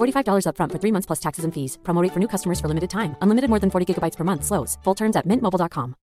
$45 0.00 0.46
upfront 0.46 0.70
for 0.72 0.78
three 0.78 0.92
months 0.92 1.06
plus 1.06 1.20
taxes 1.20 1.44
and 1.44 1.52
fees. 1.52 1.78
Promo 1.82 2.02
rate 2.02 2.12
for 2.12 2.20
new 2.20 2.28
customers 2.28 2.60
for 2.60 2.68
limited 2.68 2.88
time. 2.88 3.16
Unlimited 3.20 3.48
more 3.48 3.58
than 3.58 3.70
40 3.70 3.86
gigabytes 3.86 4.16
per 4.16 4.24
month. 4.24 4.44
Slows. 4.44 4.78
Full 4.84 4.94
terms 4.94 5.16
at 5.16 5.26
mintmobile.com. 5.26 5.94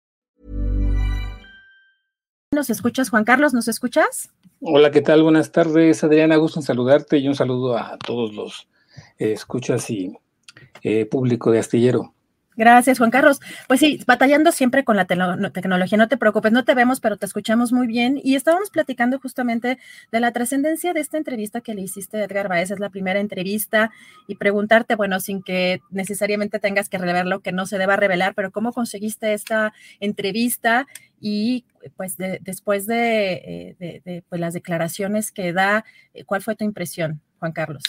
¿Nos 2.54 2.70
escuchas, 2.70 3.10
Juan 3.10 3.26
Carlos? 3.26 3.54
¿Nos 3.54 3.68
escuchas? 3.68 4.32
Hola, 4.62 4.90
¿qué 4.90 5.02
tal? 5.02 5.22
Buenas 5.22 5.52
tardes, 5.52 6.04
Adriana. 6.04 6.38
Gusto 6.38 6.60
en 6.60 6.64
saludarte 6.64 7.18
y 7.18 7.28
un 7.28 7.36
saludo 7.36 7.78
a 7.78 7.98
todos 7.98 8.34
los 8.34 8.70
eh, 9.20 9.34
escuchas 9.34 9.90
y 9.90 10.18
eh, 10.82 11.06
público 11.06 11.52
de 11.52 11.60
Astillero. 11.60 12.14
Gracias, 12.58 12.98
Juan 12.98 13.12
Carlos. 13.12 13.40
Pues 13.68 13.80
sí, 13.80 14.00
batallando 14.08 14.52
siempre 14.52 14.84
con 14.84 14.98
la 14.98 15.06
tecnología, 15.06 15.96
no 15.96 16.08
te 16.08 16.18
preocupes, 16.18 16.52
no 16.52 16.66
te 16.66 16.74
vemos, 16.74 17.00
pero 17.00 17.16
te 17.16 17.28
escuchamos 17.28 17.72
muy 17.72 17.86
bien. 17.86 18.20
Y 18.24 18.34
estábamos 18.34 18.72
platicando 18.72 19.20
justamente 19.20 19.78
de 20.12 20.20
la 20.20 20.32
trascendencia 20.32 20.92
de 20.94 21.00
esta 21.00 21.20
entrevista 21.20 21.62
que 21.62 21.76
le 21.76 21.84
hiciste 21.84 22.18
a 22.18 22.24
Edgar 22.24 22.48
Baez, 22.48 22.72
es 22.72 22.80
la 22.80 22.90
primera 22.90 23.20
entrevista, 23.20 23.92
y 24.28 24.36
preguntarte, 24.36 24.96
bueno, 24.96 25.20
sin 25.20 25.44
que 25.44 25.82
necesariamente 25.92 26.58
tengas 26.58 26.90
que 26.90 26.98
revelar 26.98 27.28
lo 27.28 27.42
que 27.42 27.52
no 27.52 27.68
se 27.68 27.78
deba 27.78 27.96
revelar, 27.96 28.34
pero 28.34 28.50
cómo 28.52 28.74
conseguiste 28.74 29.34
esta 29.34 29.72
entrevista 30.00 30.88
y 31.22 31.64
pues 31.96 32.18
después 32.18 32.88
de, 32.88 33.76
eh, 33.80 34.24
pues, 34.28 34.42
las 34.42 34.56
declaraciones 34.56 35.32
que 35.32 35.54
da, 35.54 35.86
eh, 36.16 36.24
¿cuál 36.26 36.42
fue 36.42 36.56
tu 36.56 36.66
impresión, 36.66 37.22
Juan 37.40 37.52
Carlos? 37.52 37.84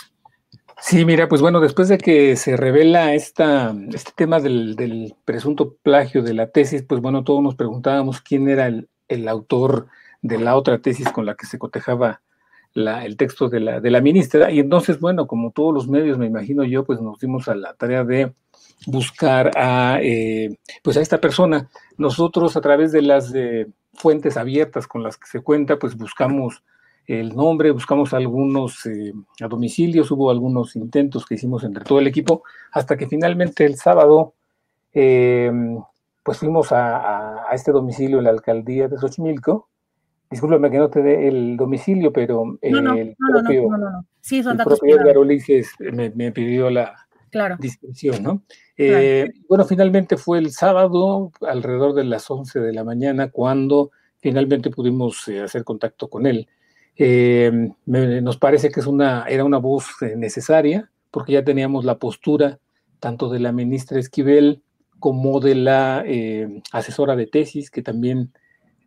Sí, 0.81 1.05
mira, 1.05 1.29
pues 1.29 1.41
bueno, 1.41 1.61
después 1.61 1.89
de 1.89 1.99
que 1.99 2.37
se 2.37 2.57
revela 2.57 3.13
esta, 3.15 3.75
este 3.93 4.13
tema 4.15 4.41
del, 4.41 5.15
presunto 5.25 5.77
plagio 5.83 6.23
de 6.23 6.35
la 6.35 6.51
tesis, 6.51 6.83
pues 6.83 7.01
bueno, 7.01 7.25
todos 7.25 7.43
nos 7.43 7.57
preguntábamos 7.57 8.21
quién 8.21 8.49
era 8.49 8.69
el, 8.69 9.29
autor 9.29 9.89
de 10.23 10.39
la 10.39 10.57
otra 10.57 10.79
tesis 10.79 11.11
con 11.11 11.27
la 11.27 11.35
que 11.35 11.47
se 11.47 11.59
cotejaba 11.59 12.23
la, 12.75 13.05
el 13.05 13.17
texto 13.17 13.49
de 13.49 13.61
la, 13.61 13.81
de 13.81 13.91
la 13.91 14.01
ministra. 14.01 14.53
Y 14.53 14.61
entonces, 14.61 15.01
bueno, 15.01 15.27
como 15.27 15.51
todos 15.51 15.75
los 15.75 15.89
medios, 15.89 16.17
me 16.17 16.27
imagino 16.27 16.65
yo, 16.65 16.85
pues 16.85 17.01
nos 17.01 17.19
dimos 17.19 17.49
a 17.49 17.55
la 17.57 17.75
tarea 17.75 18.05
de 18.05 18.33
buscar 18.87 19.51
a, 19.57 19.99
eh, 20.01 20.57
pues 20.83 20.97
a 20.97 21.01
esta 21.01 21.21
persona. 21.21 21.69
Nosotros 21.97 22.57
a 22.57 22.61
través 22.61 22.93
de 22.93 23.03
las 23.03 23.35
eh, 23.35 23.67
fuentes 23.95 24.37
abiertas 24.37 24.87
con 24.87 25.03
las 25.03 25.17
que 25.17 25.27
se 25.27 25.41
cuenta, 25.41 25.79
pues 25.79 25.97
buscamos 25.97 26.63
el 27.09 27.35
nombre, 27.35 27.71
buscamos 27.71 28.13
algunos 28.13 28.85
eh, 28.85 29.15
a 29.41 29.49
domicilios, 29.49 30.11
hubo 30.11 30.31
algunos 30.31 30.77
intentos 30.77 31.25
que 31.25 31.37
hicimos 31.37 31.65
entre 31.65 31.83
todo 31.83 32.01
el 32.01 32.07
equipo, 32.07 32.43
hasta 32.71 32.99
que 32.99 33.07
finalmente 33.07 33.65
el 33.65 33.77
sábado, 33.77 34.35
eh, 34.93 35.51
pues 36.23 36.39
fuimos 36.39 36.69
a, 36.71 37.47
este 37.53 37.73
domicilio 37.73 38.19
en 38.19 38.25
la 38.25 38.31
alcaldía 38.31 38.89
de 38.89 38.99
Xochimilco. 38.99 39.71
Discúlpame 40.31 40.71
que 40.71 40.77
no 40.77 40.91
te 40.91 41.01
dé 41.01 41.29
el 41.29 41.57
domicilio, 41.57 42.13
pero 42.13 42.45
no, 42.45 42.83
no, 42.83 42.95
el 42.95 43.17
no, 43.19 43.41
propio, 43.41 43.69
sí, 44.21 44.43
son 44.43 44.61
el 44.61 44.67
propio 44.67 45.01
Edgar 45.01 45.17
Ulises 45.17 45.73
me, 45.79 46.11
me, 46.11 46.31
pidió 46.31 46.69
la 46.69 46.95
claro. 47.31 47.57
¿no? 48.21 48.43
Eh, 48.77 49.31
bueno, 49.49 49.65
finalmente 49.65 50.19
fue 50.19 50.41
el 50.41 50.51
sábado, 50.51 51.33
alrededor 51.41 51.95
de 51.95 52.05
las 52.05 52.31
11 52.31 52.61
de 52.61 52.75
la 52.75 52.85
mañana, 52.85 53.31
cuando 53.31 53.93
finalmente 54.19 54.69
pudimos 54.69 55.27
hacer 55.43 55.65
contacto 55.65 56.09
con 56.09 56.27
él. 56.27 56.47
Eh, 57.01 57.71
nos 57.87 58.37
parece 58.39 58.71
que 58.71 58.81
es 58.81 58.87
una, 58.87 59.25
era 59.29 59.45
una 59.45 59.59
voz 59.59 59.87
eh, 60.03 60.15
necesaria, 60.17 60.91
porque 61.13 61.33
ya 61.33 61.45
teníamos 61.45 61.85
la 61.85 61.99
postura 61.99 62.59
tanto 62.99 63.29
de 63.29 63.39
la 63.39 63.53
ministra 63.53 64.01
Esquivel 64.01 64.63
como 64.99 65.39
de 65.39 65.55
la 65.55 66.03
eh, 66.05 66.61
asesora 66.73 67.15
de 67.15 67.27
tesis, 67.27 67.71
que 67.71 67.83
también 67.83 68.33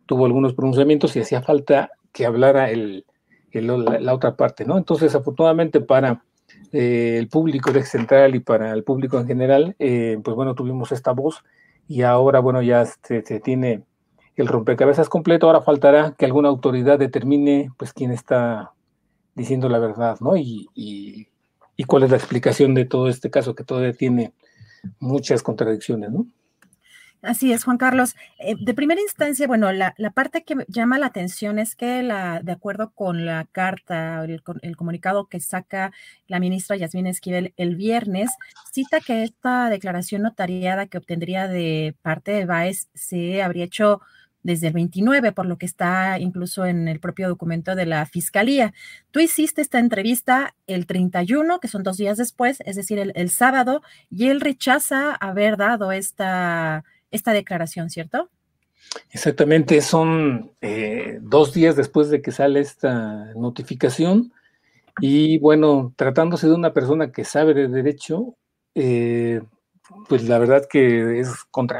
tuvo 0.04 0.26
algunos 0.26 0.52
pronunciamientos 0.52 1.16
y 1.16 1.20
hacía 1.20 1.40
falta 1.40 1.90
que 2.12 2.26
hablara 2.26 2.70
el, 2.70 3.06
la, 3.50 4.12
otra 4.12 4.36
parte, 4.36 4.66
¿no? 4.66 4.76
Entonces, 4.76 5.14
afortunadamente 5.14 5.80
para 5.80 6.22
el 6.70 7.28
público 7.28 7.72
de 7.72 7.82
Central 7.82 8.34
y 8.34 8.40
para 8.40 8.72
el 8.72 8.84
público 8.84 9.18
en 9.18 9.26
general, 9.26 9.74
pues 9.78 10.36
bueno, 10.36 10.54
tuvimos 10.54 10.92
esta 10.92 11.12
voz 11.12 11.42
y 11.88 12.02
ahora, 12.02 12.40
bueno, 12.40 12.60
ya 12.60 12.84
se 12.84 13.22
tiene 13.40 13.84
el 14.36 14.48
rompecabezas 14.48 15.08
completo, 15.08 15.46
ahora 15.46 15.62
faltará 15.62 16.14
que 16.16 16.24
alguna 16.24 16.48
autoridad 16.48 16.98
determine 16.98 17.70
pues 17.76 17.92
quién 17.92 18.10
está 18.10 18.72
diciendo 19.34 19.68
la 19.68 19.78
verdad, 19.78 20.18
¿no? 20.20 20.36
Y, 20.36 20.68
y, 20.74 21.28
cuál 21.86 22.04
es 22.04 22.10
la 22.10 22.16
explicación 22.16 22.74
de 22.74 22.84
todo 22.84 23.08
este 23.08 23.28
caso 23.28 23.56
que 23.56 23.64
todavía 23.64 23.92
tiene 23.92 24.32
muchas 25.00 25.42
contradicciones, 25.42 26.12
¿no? 26.12 26.26
Así 27.22 27.52
es, 27.52 27.64
Juan 27.64 27.76
Carlos. 27.76 28.14
Eh, 28.38 28.56
de 28.58 28.74
primera 28.74 29.00
instancia, 29.00 29.46
bueno, 29.46 29.70
la, 29.72 29.94
parte 30.12 30.42
que 30.42 30.56
llama 30.66 30.98
la 30.98 31.06
atención 31.06 31.58
es 31.60 31.76
que, 31.76 32.02
la, 32.02 32.40
de 32.40 32.52
acuerdo 32.52 32.90
con 32.94 33.24
la 33.26 33.46
carta, 33.50 34.24
el, 34.24 34.42
el 34.62 34.76
comunicado 34.76 35.26
que 35.26 35.38
saca 35.38 35.92
la 36.26 36.40
ministra 36.40 36.76
Yasmín 36.76 37.06
Esquivel 37.06 37.52
el 37.56 37.76
viernes, 37.76 38.30
cita 38.72 39.00
que 39.00 39.22
esta 39.22 39.70
declaración 39.70 40.22
notariada 40.22 40.86
que 40.86 40.98
obtendría 40.98 41.46
de 41.46 41.94
parte 42.02 42.32
de 42.32 42.44
Baez 42.44 42.88
se 42.94 43.42
habría 43.42 43.64
hecho 43.64 44.00
desde 44.42 44.68
el 44.68 44.72
29, 44.72 45.32
por 45.32 45.46
lo 45.46 45.58
que 45.58 45.66
está 45.66 46.18
incluso 46.18 46.66
en 46.66 46.88
el 46.88 47.00
propio 47.00 47.28
documento 47.28 47.74
de 47.74 47.86
la 47.86 48.06
Fiscalía. 48.06 48.72
Tú 49.10 49.20
hiciste 49.20 49.62
esta 49.62 49.78
entrevista 49.78 50.54
el 50.66 50.86
31, 50.86 51.60
que 51.60 51.68
son 51.68 51.82
dos 51.82 51.96
días 51.96 52.18
después, 52.18 52.62
es 52.64 52.76
decir, 52.76 52.98
el, 52.98 53.30
sábado, 53.30 53.82
y 54.10 54.28
él 54.28 54.40
rechaza 54.40 55.14
haber 55.14 55.56
dado 55.56 55.92
esta, 55.92 56.84
esta 57.10 57.32
declaración, 57.32 57.90
¿cierto? 57.90 58.30
Exactamente, 59.10 59.80
son 59.80 60.52
eh, 60.60 61.18
dos 61.22 61.52
días 61.54 61.76
después 61.76 62.10
de 62.10 62.20
que 62.20 62.32
sale 62.32 62.60
esta 62.60 63.32
notificación. 63.34 64.32
Y 65.00 65.38
bueno, 65.38 65.94
tratándose 65.96 66.46
de 66.46 66.54
una 66.54 66.74
persona 66.74 67.12
que 67.12 67.24
sabe 67.24 67.54
de 67.54 67.68
derecho, 67.68 68.36
eh, 68.74 69.40
pues 70.08 70.28
la 70.28 70.38
verdad 70.38 70.66
que 70.68 71.20
es 71.20 71.28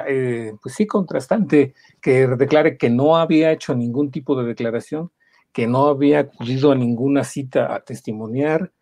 eh, 0.09 0.55
pues 0.62 0.75
sí, 0.75 0.87
contrastante 0.87 1.75
que 2.00 2.27
declare 2.27 2.77
que 2.77 2.91
no 2.91 3.17
había 3.17 3.53
hecho 3.53 3.75
ningún 3.75 4.11
tipo 4.11 4.41
de 4.41 4.47
declaración, 4.47 5.11
que 5.53 5.67
no 5.67 5.87
había 5.87 6.21
acudido 6.21 6.73
a 6.73 6.75
ninguna 6.75 7.25
cita 7.25 7.75
a 7.75 7.81
testimoniar, 7.81 8.73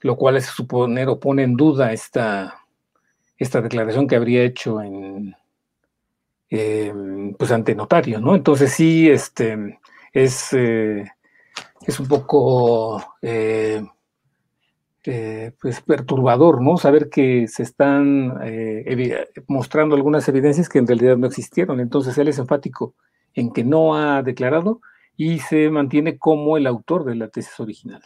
lo 0.00 0.16
cual 0.16 0.36
es 0.36 0.46
suponer 0.46 1.08
o 1.08 1.20
pone 1.20 1.42
en 1.42 1.56
duda 1.56 1.92
esta, 1.92 2.64
esta 3.38 3.60
declaración 3.60 4.06
que 4.06 4.16
habría 4.16 4.42
hecho 4.42 4.80
en 4.82 5.34
em, 6.48 7.34
pues 7.34 7.52
ante 7.52 7.74
notario, 7.74 8.20
¿no? 8.20 8.34
Entonces 8.34 8.72
sí, 8.72 9.08
este 9.08 9.78
es, 10.12 10.52
eh, 10.52 11.04
es 11.86 12.00
un 12.00 12.08
poco 12.08 13.14
eh, 15.04 15.52
pues 15.60 15.80
perturbador, 15.80 16.60
¿no? 16.60 16.76
Saber 16.76 17.08
que 17.08 17.48
se 17.48 17.62
están 17.62 18.38
eh, 18.42 19.26
mostrando 19.48 19.96
algunas 19.96 20.28
evidencias 20.28 20.68
que 20.68 20.78
en 20.78 20.86
realidad 20.86 21.16
no 21.16 21.26
existieron. 21.26 21.80
Entonces 21.80 22.16
él 22.18 22.28
es 22.28 22.38
enfático 22.38 22.94
en 23.34 23.52
que 23.52 23.64
no 23.64 23.96
ha 23.96 24.22
declarado 24.22 24.80
y 25.16 25.38
se 25.38 25.70
mantiene 25.70 26.18
como 26.18 26.56
el 26.56 26.66
autor 26.66 27.04
de 27.04 27.14
la 27.14 27.28
tesis 27.28 27.58
original. 27.60 28.02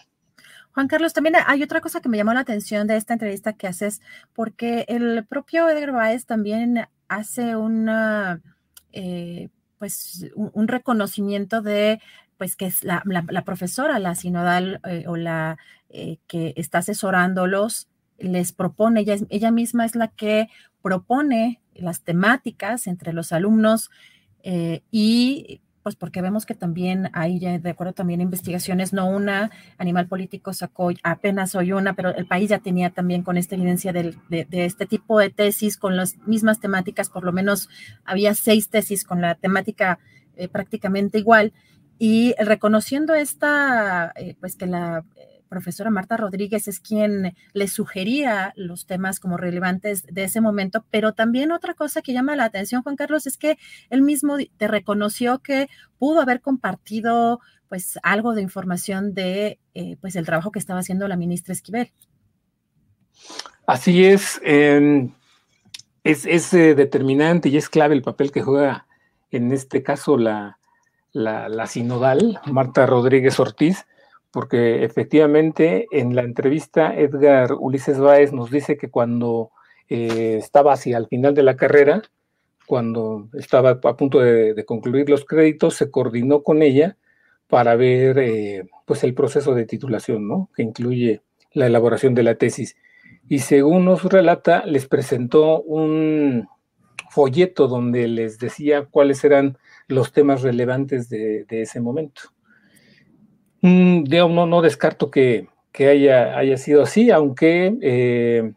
Juan 0.75 0.89
Carlos, 0.89 1.13
también 1.13 1.37
hay 1.47 1.63
otra 1.63 1.81
cosa 1.81 2.01
que 2.01 2.09
me 2.09 2.17
llamó 2.17 2.35
la 2.35 2.41
atención 2.41 2.89
de 2.89 2.97
esta 2.97 3.13
entrevista 3.13 3.53
que 3.53 3.69
haces, 3.69 4.01
porque 4.33 4.85
el 4.89 5.25
propio 5.25 5.69
Edgar 5.69 5.93
Baez 5.93 6.27
también 6.27 6.89
hace 7.07 7.55
una, 7.55 8.43
eh, 8.93 9.51
pues, 9.79 10.27
un, 10.35 10.67
reconocimiento 10.67 11.63
de 11.63 12.01
pues 12.37 12.57
que 12.57 12.67
es 12.67 12.85
la, 12.85 13.03
profesora, 13.45 13.99
la 13.99 14.15
sinodal 14.15 14.81
o 15.07 15.17
la 15.17 15.59
eh, 15.89 16.19
que 16.27 16.55
está 16.57 16.79
asesorándolos, 16.79 17.89
les 18.19 18.53
propone, 18.53 19.01
ella, 19.01 19.17
ella 19.29 19.51
misma 19.51 19.85
es 19.85 19.95
la 19.97 20.09
que 20.09 20.49
propone 20.83 21.61
las 21.75 22.03
temáticas 22.03 22.87
entre 22.87 23.13
los 23.13 23.33
alumnos 23.33 23.91
eh, 24.43 24.83
y 24.91 25.61
pues 25.85 25.97
porque 25.97 26.23
vemos 26.23 26.47
que 26.47 26.55
también 26.55 27.11
hay, 27.13 27.39
de 27.39 27.71
acuerdo 27.71 27.93
también 27.93 28.23
investigaciones, 28.23 28.95
no 28.95 29.07
una, 29.07 29.51
Animal 29.77 30.09
Político 30.09 30.55
sacó 30.55 30.91
apenas 31.03 31.55
hoy 31.55 31.73
una, 31.73 31.95
pero 31.95 32.15
el 32.15 32.27
país 32.27 32.49
ya 32.49 32.59
tenía 32.59 32.89
también 32.89 33.23
con 33.23 33.37
esta 33.37 33.55
evidencia 33.55 33.93
de, 33.93 34.17
este 34.51 34.87
tipo 34.87 35.19
de 35.19 35.29
tesis 35.29 35.77
con 35.77 35.95
las 35.95 36.17
mismas 36.27 36.59
temáticas, 36.59 37.11
por 37.11 37.23
lo 37.23 37.33
menos 37.33 37.69
había 38.05 38.35
seis 38.35 38.71
tesis 38.71 39.05
con 39.05 39.21
la 39.21 39.35
temática 39.35 39.99
eh, 40.37 40.49
prácticamente 40.49 41.19
igual, 41.19 41.53
y 41.99 42.35
reconociendo 42.39 43.15
esta, 43.15 44.13
eh, 44.17 44.37
pues 44.41 44.57
que 44.57 44.67
la 44.67 45.05
profesora 45.49 45.91
Marta 45.91 46.17
Rodríguez 46.17 46.67
es 46.67 46.81
quien 46.81 47.37
le 47.53 47.69
sugería 47.69 48.53
los 48.57 48.87
temas 48.87 49.21
como 49.21 49.37
relevantes 49.37 50.05
de 50.11 50.25
ese 50.25 50.41
momento, 50.41 50.85
pero 50.91 51.13
también 51.13 51.53
otra 51.53 51.75
cosa 51.75 52.03
que 52.03 52.13
llama 52.13 52.35
la 52.35 52.45
atención, 52.45 52.83
Juan 52.83 52.97
Carlos, 52.97 53.27
es 53.29 53.37
que 53.37 53.57
él 53.89 54.03
mismo 54.03 54.37
te 54.57 54.67
reconoció 54.67 55.39
que 55.39 55.69
pudo 55.97 56.21
haber 56.21 56.41
compartido 56.41 57.41
pues 57.69 57.99
algo 58.03 58.35
de 58.35 58.43
información 58.43 59.15
de 59.15 59.61
eh, 59.75 59.97
pues 60.01 60.17
el 60.17 60.27
trabajo 60.27 60.51
que 60.51 60.59
estaba 60.59 60.81
haciendo 60.81 61.07
la 61.07 61.17
ministra 61.17 61.53
Esquivel. 61.53 61.93
Así 63.67 64.05
es, 64.05 64.41
em, 64.43 65.15
es, 66.03 66.53
eh, 66.53 66.75
determinante 66.75 67.49
y 67.49 67.57
es 67.57 67.69
clave 67.69 67.95
el 67.95 68.03
papel 68.03 68.33
que 68.33 68.43
juega 68.43 68.87
en 69.31 69.53
este 69.53 69.83
caso 69.83 70.17
la, 70.19 70.59
la, 71.15 71.67
sinodal, 71.67 72.41
Marta 72.51 72.87
Rodríguez 72.87 73.41
Ortiz, 73.41 73.87
porque 74.31 74.85
efectivamente 74.85 75.87
en 75.93 76.15
la 76.15 76.23
entrevista 76.23 76.95
Edgar 76.95 77.55
Ulises 77.55 77.99
Báez 77.99 78.33
nos 78.33 78.51
dice 78.51 78.77
que 78.77 78.91
cuando 78.91 79.51
eh, 79.89 80.37
estaba 80.39 80.73
hacia 80.73 80.99
el 80.99 81.07
final 81.07 81.35
de 81.35 81.45
la 81.45 81.57
carrera, 81.57 82.03
cuando 82.67 83.29
estaba 83.35 83.79
a 83.83 83.97
punto 83.97 84.19
de, 84.19 84.65
concluir 84.67 85.09
los 85.09 85.25
créditos, 85.25 85.75
se 85.75 85.91
coordinó 85.91 86.43
con 86.43 86.63
ella 86.63 86.97
para 87.47 87.77
ver 87.77 88.19
eh, 88.19 88.65
pues 88.85 89.05
el 89.05 89.15
proceso 89.15 89.55
de 89.55 89.67
titulación, 89.67 90.27
¿no? 90.27 90.51
que 90.57 90.63
incluye 90.63 91.23
la 91.53 91.67
elaboración 91.67 92.15
de 92.15 92.25
la 92.25 92.35
tesis. 92.35 92.77
Y 93.29 93.39
según 93.39 93.85
nos 93.85 94.03
relata, 94.03 94.67
les 94.67 94.89
presentó 94.89 95.63
un 95.63 96.49
folleto 97.15 97.69
donde 97.69 98.09
les 98.09 98.39
decía 98.39 98.87
cuáles 98.91 99.25
eran 99.25 99.57
los 99.89 100.13
temas 100.13 100.43
relevantes 100.43 101.09
de 101.09 101.47
ese 101.49 101.81
momento. 101.81 102.35
Mm, 103.67 104.05
no, 104.11 104.47
no 104.47 104.61
descarto 104.61 105.11
que, 105.11 105.49
haya, 105.79 106.37
haya, 106.37 106.59
sido 106.59 106.83
así, 106.83 107.11
aunque 107.11 107.75
eh, 107.81 108.53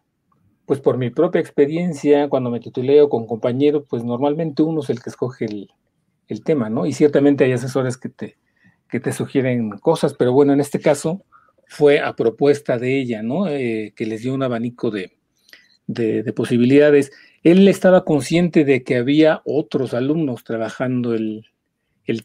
pues 0.66 0.82
por 0.82 0.98
mi 0.98 1.12
propia 1.12 1.40
experiencia, 1.40 2.28
cuando 2.28 2.50
me 2.50 2.60
tituleo 2.60 3.08
con 3.08 3.26
compañeros, 3.26 3.86
pues 3.90 4.04
normalmente 4.04 4.64
uno 4.64 4.82
es 4.82 4.90
el 4.90 5.02
que 5.02 5.10
escoge 5.10 5.46
el, 5.46 6.44
tema, 6.44 6.70
¿no? 6.70 6.86
Y 6.86 6.92
ciertamente 6.92 7.46
hay 7.46 7.54
asesores 7.54 7.98
que 7.98 8.10
te, 8.10 8.38
que 8.90 9.00
te 9.00 9.14
sugieren 9.14 9.70
cosas, 9.80 10.14
pero 10.14 10.34
bueno, 10.34 10.52
en 10.52 10.60
este 10.60 10.82
caso 10.82 11.24
fue 11.68 12.02
a 12.02 12.14
propuesta 12.18 12.78
de 12.78 13.00
ella, 13.00 13.24
¿no? 13.24 13.48
Eh, 13.48 13.94
que 13.96 14.06
les 14.06 14.24
dio 14.24 14.34
un 14.34 14.44
abanico 14.44 14.92
de, 14.92 15.17
posibilidades. 16.36 17.12
Él 17.44 17.68
estaba 17.68 18.04
consciente 18.04 18.66
de 18.66 18.84
que 18.84 18.98
había 18.98 19.42
otros 19.46 19.94
alumnos 19.94 20.44
trabajando 20.44 21.14
el, 21.14 21.46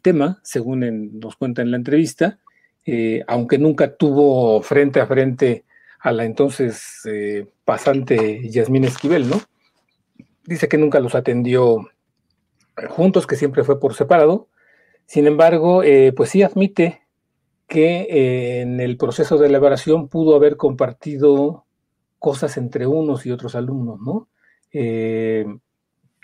tema, 0.00 0.40
según 0.42 1.18
nos 1.20 1.36
cuenta 1.36 1.62
en 1.62 1.70
la 1.70 1.76
entrevista, 1.76 2.38
eh, 2.84 3.22
aunque 3.28 3.58
nunca 3.58 3.94
tuvo 3.94 4.62
frente 4.62 5.00
a 5.00 5.06
frente 5.06 5.64
a 6.00 6.12
la 6.12 6.24
entonces 6.24 7.02
eh, 7.04 7.46
pasante 7.64 8.48
Yasmín 8.48 8.84
Esquivel, 8.84 9.28
¿no? 9.28 9.40
Dice 10.44 10.68
que 10.68 10.78
nunca 10.78 10.98
los 10.98 11.14
atendió 11.14 11.88
eh, 12.76 12.86
juntos, 12.88 13.26
que 13.26 13.36
siempre 13.36 13.62
fue 13.62 13.78
por 13.78 13.94
separado. 13.94 14.48
Sin 15.06 15.26
embargo, 15.26 15.82
pues 16.16 16.30
sí 16.30 16.42
admite 16.42 17.02
que 17.66 18.60
en 18.62 18.80
el 18.80 18.96
proceso 18.96 19.36
de 19.36 19.48
elaboración 19.48 20.08
pudo 20.08 20.36
haber 20.36 20.56
compartido 20.56 21.66
cosas 22.22 22.56
entre 22.56 22.86
unos 22.86 23.26
y 23.26 23.32
otros 23.32 23.56
alumnos, 23.56 24.00
¿no? 24.00 24.28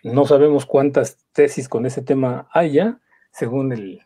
no 0.05 0.25
sabemos 0.27 0.65
cuántas 0.65 1.19
tesis 1.33 1.69
con 1.69 1.85
ese 1.85 2.03
tema 2.03 2.49
haya, 2.53 3.01
según 3.33 3.73
el, 3.73 4.01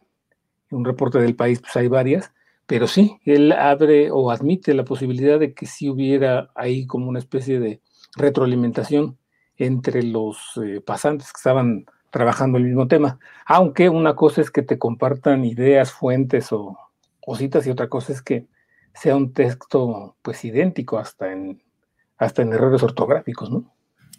un 0.71 0.85
reporte 0.85 1.19
del 1.19 1.37
país, 1.37 1.61
pues 1.61 1.77
hay 1.77 1.89
varias, 1.89 2.33
pero 2.67 2.87
sí, 2.87 3.19
él 3.25 3.53
abre 3.53 4.11
o 4.11 4.31
admite 4.31 4.73
la 4.73 4.85
posibilidad 4.85 5.39
de 5.39 5.53
que 5.53 5.67
sí 5.67 5.91
hubiera 5.91 6.51
ahí 6.55 6.87
como 6.87 7.09
una 7.09 7.19
especie 7.19 7.61
de 7.61 7.83
retroalimentación 8.17 9.19
entre 9.57 10.03
los 10.03 10.59
eh, 10.65 10.81
pasantes 10.81 11.33
que 11.33 11.39
estaban 11.39 11.85
trabajando 12.11 12.59
el 12.59 12.65
mismo 12.65 12.89
tema. 12.89 13.19
Aunque 13.47 13.89
una 13.89 14.15
cosa 14.17 14.41
es 14.41 14.51
que 14.51 14.63
te 14.63 14.79
compartan 14.79 15.45
ideas, 15.45 15.93
fuentes 15.93 16.53
o 16.53 16.79
cositas 17.21 17.67
y 17.67 17.71
otra 17.71 17.89
cosa 17.89 18.13
es 18.13 18.23
que 18.23 18.47
sea 18.95 19.17
un 19.17 19.33
texto 19.33 20.17
pues 20.23 20.45
idéntico 20.45 20.99
hasta 20.99 21.33
en, 21.33 21.63
hasta 22.19 22.43
en 22.43 22.53
errores 22.53 22.83
ortográficos, 22.83 23.51
¿no? 23.51 23.73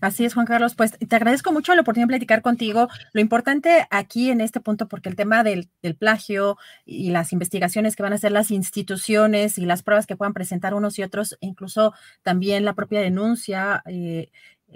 Así 0.03 0.25
es, 0.25 0.33
Juan 0.33 0.45
Carlos. 0.45 0.75
Pues 0.75 0.97
te 0.99 1.15
agradezco 1.15 1.53
mucho 1.53 1.73
la 1.73 1.79
oportunidad 1.79 2.07
de 2.07 2.11
platicar 2.17 2.41
contigo. 2.41 2.89
Lo 3.13 3.21
importante 3.21 3.87
aquí 3.89 4.31
en 4.31 4.41
este 4.41 4.59
punto, 4.59 4.89
porque 4.89 5.07
el 5.07 5.15
tema 5.15 5.45
del, 5.45 5.69
plagio 5.97 6.57
y 6.85 7.11
las 7.11 7.31
investigaciones 7.31 7.95
que 7.95 8.03
van 8.03 8.11
a 8.11 8.17
hacer 8.17 8.33
las 8.33 8.51
instituciones 8.51 9.57
y 9.57 9.65
las 9.65 9.81
pruebas 9.81 10.05
que 10.05 10.17
puedan 10.17 10.33
presentar 10.33 10.73
unos 10.73 10.99
y 10.99 11.03
otros, 11.03 11.37
incluso 11.39 11.93
también 12.21 12.65
la 12.65 12.73
propia 12.73 12.99
denuncia, 12.99 13.81
eh, 13.85 14.29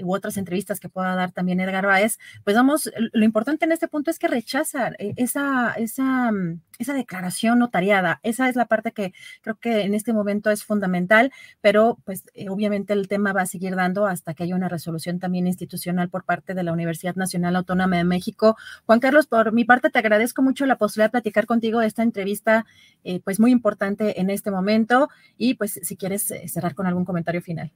u 0.04 0.14
otras 0.14 0.38
entrevistas 0.38 0.80
que 0.80 0.90
pueda 0.90 1.16
dar 1.16 1.32
también 1.32 1.60
Edgar 1.60 1.86
Báez, 1.86 2.18
pues 2.44 2.56
vamos, 2.56 2.92
lo 3.14 3.26
importante 3.26 3.66
en 3.66 3.72
este 3.72 3.88
punto 3.88 4.12
es 4.12 4.20
que 4.20 4.28
rechaza 4.28 4.92
eh, 5.00 5.14
esa, 5.18 5.74
esa, 5.74 6.32
mm, 6.32 6.62
esa 6.80 6.94
declaración 6.94 7.60
notariada. 7.60 8.20
Esa 8.24 8.50
es 8.50 8.56
la 8.56 8.66
parte 8.66 8.92
que 8.92 9.14
creo 9.42 9.56
que 9.56 9.82
en 9.82 9.94
este 9.94 10.14
momento 10.14 10.52
es 10.52 10.64
fundamental, 10.64 11.32
pero 11.62 11.98
pues 12.06 12.24
eh, 12.34 12.50
obviamente 12.50 12.94
el 12.94 13.08
tema 13.08 13.34
va 13.34 13.42
a 13.42 13.46
seguir 13.46 13.76
dando 13.76 14.06
hasta 14.06 14.34
que 14.34 14.44
haya 14.44 14.56
una 14.56 14.70
resolución 14.70 15.20
también 15.20 15.48
institucional 15.48 16.10
por 16.10 16.24
parte 16.24 16.54
de 16.54 16.64
la 16.64 16.74
Universidad 16.74 17.16
Nacional 17.16 17.56
Autónoma 17.56 17.98
de 17.98 18.04
México. 18.04 18.58
Juan 18.86 19.00
Carlos, 19.00 19.28
por 19.28 19.52
mi 19.52 19.66
parte 19.66 19.90
te 19.90 20.00
agradezco 20.00 20.42
mucho 20.42 20.66
la 20.66 20.78
posibilidad 20.78 21.08
de 21.08 21.12
platicar 21.12 21.46
contigo 21.46 21.82
esta 21.82 22.04
entrevista, 22.04 22.66
eh, 23.04 23.20
pues 23.24 23.40
muy 23.40 23.52
importante 23.52 24.20
en 24.22 24.30
este 24.30 24.52
momento 24.52 25.10
y 25.38 25.56
pues 25.56 25.80
si 25.84 25.98
quieres 25.98 26.34
cerrar 26.48 26.76
con 26.76 26.88
algún 26.88 27.06
comentario 27.06 27.42
final. 27.42 27.72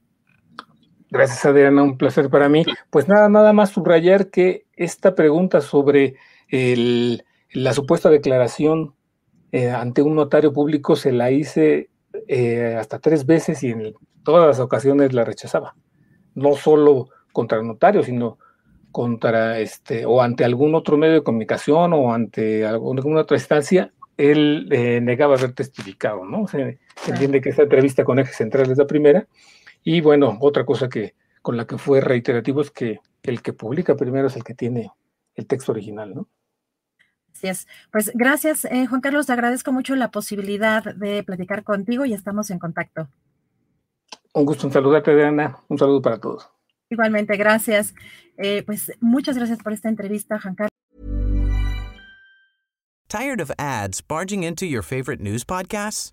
Gracias, 1.12 1.44
Adriana, 1.44 1.82
un 1.82 1.98
placer 1.98 2.30
para 2.30 2.48
mí. 2.48 2.64
Pues 2.88 3.06
nada, 3.06 3.28
nada 3.28 3.52
más 3.52 3.68
subrayar 3.68 4.30
que 4.30 4.64
esta 4.72 5.14
pregunta 5.14 5.60
sobre 5.60 6.14
la 6.48 7.74
supuesta 7.74 8.08
declaración 8.08 8.94
eh, 9.52 9.68
ante 9.68 10.00
un 10.00 10.14
notario 10.14 10.54
público 10.54 10.96
se 10.96 11.12
la 11.12 11.30
hice 11.30 11.90
eh, 12.28 12.76
hasta 12.80 12.98
tres 12.98 13.26
veces 13.26 13.62
y 13.62 13.72
en 13.72 13.92
todas 14.24 14.46
las 14.46 14.58
ocasiones 14.58 15.12
la 15.12 15.26
rechazaba. 15.26 15.76
No 16.34 16.56
solo 16.56 17.10
contra 17.30 17.58
el 17.58 17.66
notario, 17.66 18.02
sino 18.02 18.38
contra 18.90 19.58
este, 19.58 20.06
o 20.06 20.22
ante 20.22 20.46
algún 20.46 20.74
otro 20.74 20.96
medio 20.96 21.16
de 21.16 21.22
comunicación 21.22 21.92
o 21.92 22.14
ante 22.14 22.64
alguna 22.64 23.20
otra 23.20 23.36
instancia, 23.36 23.92
él 24.16 24.66
eh, 24.70 24.98
negaba 25.02 25.34
haber 25.34 25.52
testificado, 25.52 26.24
¿no? 26.24 26.46
Se, 26.46 26.78
entiende 27.06 27.42
que 27.42 27.50
esta 27.50 27.64
entrevista 27.64 28.02
con 28.02 28.18
eje 28.18 28.32
central 28.32 28.70
es 28.70 28.78
la 28.78 28.86
primera 28.86 29.26
y 29.84 30.00
bueno, 30.00 30.38
otra 30.40 30.64
cosa 30.64 30.88
que 30.88 31.14
con 31.42 31.56
la 31.56 31.66
que 31.66 31.78
fue 31.78 32.00
reiterativo 32.00 32.60
es 32.60 32.70
que 32.70 33.00
el 33.22 33.42
que 33.42 33.52
publica 33.52 33.96
primero 33.96 34.28
es 34.28 34.36
el 34.36 34.44
que 34.44 34.54
tiene 34.54 34.90
el 35.34 35.46
texto 35.46 35.72
original, 35.72 36.14
¿no? 36.14 36.28
Así 37.32 37.48
es. 37.48 37.66
Pues 37.90 38.12
gracias, 38.14 38.64
eh, 38.66 38.86
Juan 38.86 39.00
Carlos. 39.00 39.26
Te 39.26 39.32
agradezco 39.32 39.72
mucho 39.72 39.96
la 39.96 40.10
posibilidad 40.10 40.84
de 40.94 41.22
platicar 41.24 41.64
contigo 41.64 42.04
y 42.04 42.12
estamos 42.12 42.50
en 42.50 42.58
contacto. 42.58 43.08
Un 44.34 44.44
gusto 44.44 44.66
en 44.66 44.72
saludarte, 44.72 45.14
Diana. 45.14 45.58
Un 45.68 45.78
saludo 45.78 46.02
para 46.02 46.18
todos. 46.18 46.48
Igualmente, 46.90 47.36
gracias. 47.36 47.94
Eh, 48.36 48.62
pues 48.64 48.92
muchas 49.00 49.36
gracias 49.36 49.58
por 49.62 49.72
esta 49.72 49.88
entrevista, 49.88 50.38
Juan 50.40 50.54
Carlos. 50.54 50.68
¿Tired 53.08 53.40
of 53.40 53.50
ads 53.58 54.00
barging 54.00 54.42
into 54.42 54.64
your 54.64 54.82
favorite 54.82 55.22
news 55.22 55.44
podcasts? 55.44 56.12